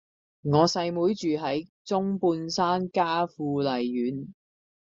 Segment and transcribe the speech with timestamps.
[0.41, 4.33] 我細妹住喺中半山嘉富麗苑